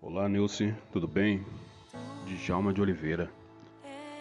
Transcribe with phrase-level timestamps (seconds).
[0.00, 1.44] Olá, Nilce, tudo bem?
[2.24, 3.28] Djalma de Oliveira.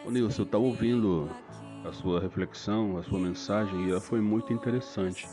[0.04, 1.30] Ô Nilce, eu estava ouvindo
[1.88, 5.30] a sua reflexão, a sua mensagem e ela foi muito interessante.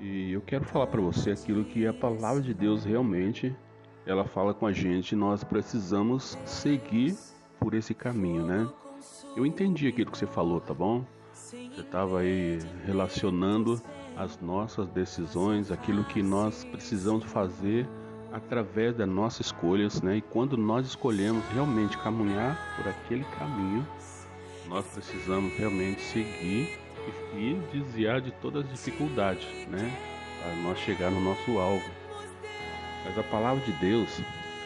[0.00, 3.54] E eu quero falar para você aquilo que a palavra de Deus realmente
[4.04, 7.16] ela fala com a gente, nós precisamos seguir
[7.60, 8.68] por esse caminho, né?
[9.36, 11.04] Eu entendi aquilo que você falou, tá bom?
[11.32, 13.80] Você estava aí relacionando
[14.16, 17.86] as nossas decisões, aquilo que nós precisamos fazer
[18.32, 20.16] através das nossas escolhas, né?
[20.16, 23.86] E quando nós escolhemos realmente caminhar por aquele caminho,
[24.68, 26.78] nós precisamos realmente seguir
[27.34, 29.92] e desviar de todas as dificuldades, né?
[30.42, 31.90] Para nós chegar no nosso alvo.
[33.04, 34.20] Mas a palavra de Deus,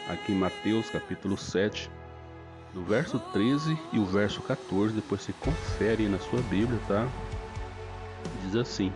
[0.09, 1.89] aqui em Mateus capítulo 7,
[2.73, 7.07] no verso 13 e o verso 14, depois você confere na sua Bíblia, tá?
[8.43, 8.91] Diz assim: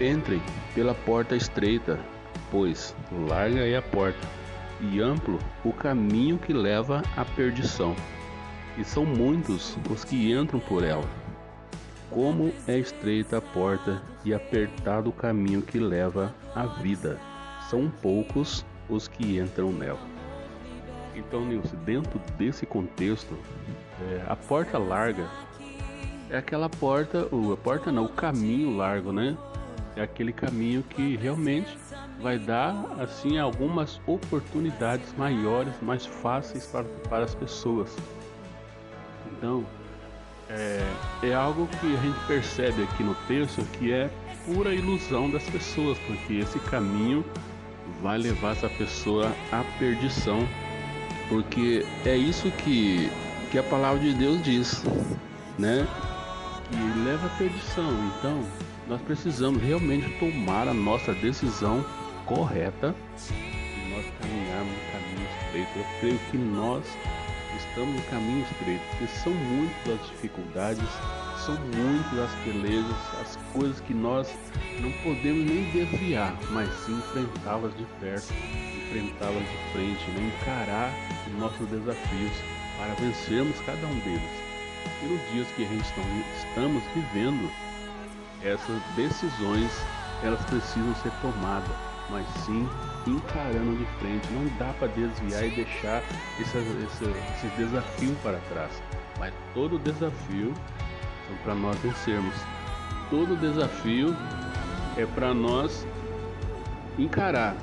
[0.00, 0.40] Entrem
[0.74, 1.98] pela porta estreita,
[2.50, 2.94] pois
[3.28, 4.26] larga é a porta
[4.80, 7.94] e amplo o caminho que leva à perdição,
[8.76, 11.04] e são muitos os que entram por ela.
[12.10, 17.18] Como é estreita a porta e apertado o caminho que leva à vida,
[17.68, 20.00] são poucos os que entram nela.
[21.14, 23.36] Então, Nilce, dentro desse contexto,
[24.00, 25.28] é, a porta larga
[26.30, 29.36] é aquela porta, ou a porta não, o caminho largo, né?
[29.98, 31.76] É aquele caminho que realmente
[32.22, 37.96] vai dar assim algumas oportunidades maiores, mais fáceis para, para as pessoas.
[39.32, 39.66] Então,
[40.48, 40.88] é,
[41.24, 44.08] é algo que a gente percebe aqui no texto que é
[44.46, 47.24] pura ilusão das pessoas, porque esse caminho
[48.00, 50.46] vai levar essa pessoa à perdição,
[51.28, 53.10] porque é isso que,
[53.50, 54.80] que a palavra de Deus diz,
[55.58, 55.88] né?
[56.70, 57.90] Que leva à perdição.
[58.18, 58.44] Então,
[58.88, 61.84] nós precisamos realmente tomar a nossa decisão
[62.24, 62.94] correta
[63.30, 65.78] e nós caminharmos no caminho estreito.
[65.78, 66.84] Eu creio que nós
[67.56, 70.88] estamos no caminho estreito, porque são muitas as dificuldades,
[71.44, 74.28] são muitas as belezas, as coisas que nós
[74.80, 80.32] não podemos nem desviar, mas sim enfrentá-las de perto, enfrentá-las de frente, né?
[80.40, 80.92] encarar
[81.26, 82.32] os nossos desafios
[82.78, 84.47] para vencermos cada um deles.
[85.02, 85.86] Nos dias que a gente
[86.36, 87.50] estamos vivendo,
[88.42, 89.70] essas decisões
[90.22, 91.70] elas precisam ser tomadas,
[92.10, 92.68] mas sim
[93.06, 94.28] encarando de frente.
[94.32, 96.02] Não dá para desviar e deixar
[96.40, 98.82] esse, esse, esse desafio para trás.
[99.18, 100.52] Mas todo desafio
[101.30, 102.34] é para nós vencermos.
[103.10, 104.16] Todo desafio
[104.96, 105.86] é para nós
[106.98, 107.56] encarar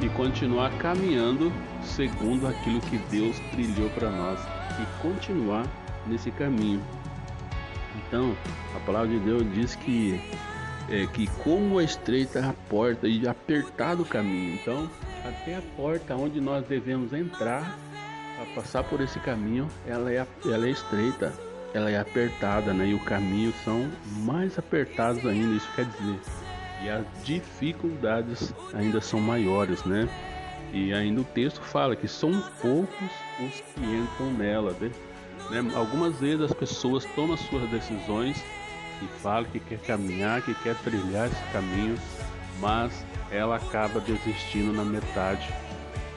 [0.00, 4.40] e continuar caminhando segundo aquilo que Deus trilhou para nós
[4.80, 5.66] e continuar
[6.10, 6.82] nesse caminho.
[8.06, 8.36] Então,
[8.76, 10.20] a palavra de Deus diz que
[10.88, 14.54] é que como é estreita a porta e apertado o caminho.
[14.54, 14.90] Então,
[15.24, 17.78] até a porta onde nós devemos entrar
[18.36, 21.32] para passar por esse caminho, ela é, ela é estreita,
[21.72, 22.88] ela é apertada, né?
[22.88, 23.88] E o caminho são
[24.24, 26.18] mais apertados ainda, isso quer dizer.
[26.82, 30.08] E as dificuldades ainda são maiores, né?
[30.72, 33.10] E ainda o texto fala que são poucos
[33.40, 34.90] os que entram nela, né?
[35.50, 35.72] Né?
[35.74, 38.42] Algumas vezes as pessoas tomam suas decisões
[39.02, 41.98] e falam que quer caminhar, que quer trilhar esse caminho,
[42.60, 45.52] mas ela acaba desistindo na metade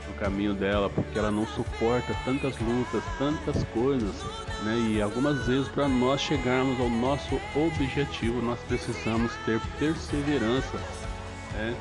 [0.08, 4.16] do caminho dela, porque ela não suporta tantas lutas, tantas coisas,
[4.64, 4.78] né?
[4.90, 10.78] E algumas vezes para nós chegarmos ao nosso objetivo, nós precisamos ter perseverança,
[11.54, 11.76] né?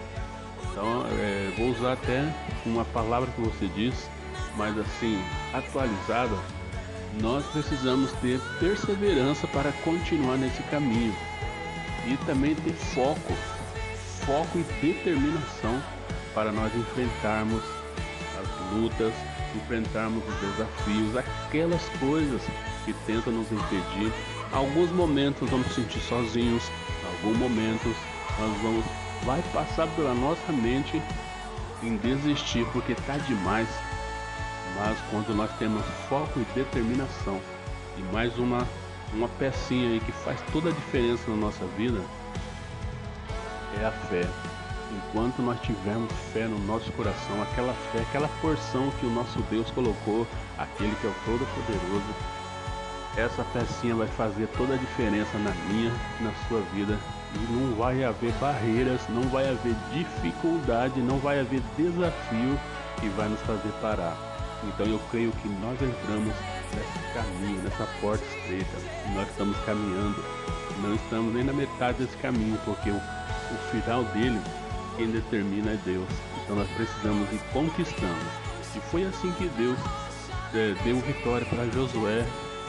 [0.71, 2.33] Então, é, vou usar até
[2.65, 4.09] uma palavra que você disse,
[4.57, 6.35] mas assim, atualizada,
[7.21, 11.15] nós precisamos ter perseverança para continuar nesse caminho
[12.07, 13.33] e também ter foco,
[14.25, 15.83] foco e determinação
[16.35, 17.63] para nós enfrentarmos
[18.41, 19.13] as lutas,
[19.55, 22.41] enfrentarmos os desafios, aquelas coisas
[22.85, 24.13] que tentam nos impedir.
[24.53, 26.65] Alguns momentos vamos sentir sozinhos,
[27.05, 27.93] alguns momentos
[28.39, 28.85] nós vamos
[29.25, 31.01] vai passar pela nossa mente
[31.83, 33.69] em desistir porque tá demais
[34.77, 37.41] mas quando nós temos foco e determinação
[37.99, 38.67] e mais uma,
[39.13, 42.01] uma pecinha aí que faz toda a diferença na nossa vida,
[43.81, 44.27] é a fé.
[44.91, 49.71] Enquanto nós tivermos fé no nosso coração, aquela fé, aquela porção que o nosso Deus
[49.71, 50.27] colocou,
[50.59, 52.15] aquele que é o Todo-Poderoso,
[53.17, 56.99] essa pecinha vai fazer toda a diferença na minha, na sua vida.
[57.35, 62.59] E não vai haver barreiras, não vai haver dificuldade, não vai haver desafio
[63.01, 64.32] que vai nos fazer parar.
[64.65, 66.35] Então eu creio que nós entramos
[66.75, 68.79] nesse caminho, nessa porta estreita.
[69.15, 70.25] Nós estamos caminhando.
[70.83, 74.41] Não estamos nem na metade desse caminho, porque o, o final dele,
[74.97, 76.09] quem determina é Deus.
[76.43, 78.27] Então nós precisamos ir conquistando.
[78.75, 79.79] E foi assim que Deus
[80.55, 82.25] é, deu vitória para Josué.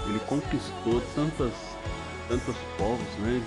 [0.05, 1.53] Ele conquistou tantas,
[2.33, 3.41] tantos povos, né?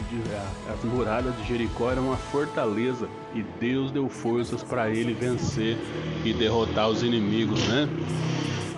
[0.72, 5.76] As muralhas de Jericó eram uma fortaleza e Deus deu forças para ele vencer
[6.24, 7.88] e derrotar os inimigos, né?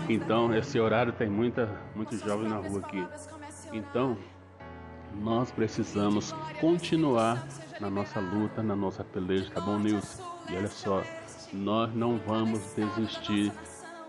[0.08, 3.06] Então, esse horário tem muita, muitos jovens na rua aqui.
[3.70, 4.16] Então,
[5.14, 7.46] nós precisamos continuar
[7.78, 10.22] na nossa luta, na nossa peleja, tá bom, Nilson?
[10.48, 11.02] E olha só,
[11.52, 13.52] nós não vamos desistir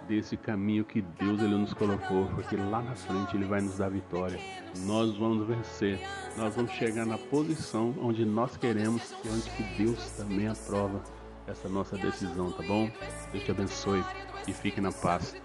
[0.07, 3.89] desse caminho que Deus ele nos colocou, porque lá na frente ele vai nos dar
[3.89, 4.39] vitória.
[4.79, 5.99] Nós vamos vencer,
[6.37, 11.01] nós vamos chegar na posição onde nós queremos e onde que Deus também aprova
[11.47, 12.89] essa nossa decisão, tá bom?
[13.31, 14.03] Deus te abençoe
[14.47, 15.35] e fique na paz.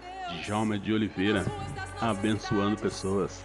[0.41, 1.45] Djalma de Oliveira,
[2.01, 3.43] abençoando pessoas.